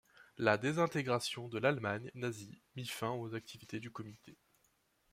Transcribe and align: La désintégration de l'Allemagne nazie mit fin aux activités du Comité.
La 0.39 0.57
désintégration 0.57 1.47
de 1.47 1.59
l'Allemagne 1.59 2.09
nazie 2.15 2.59
mit 2.75 2.87
fin 2.87 3.11
aux 3.11 3.35
activités 3.35 3.79
du 3.79 3.91
Comité. 3.91 4.35